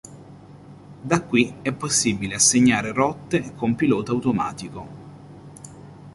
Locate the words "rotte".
2.91-3.53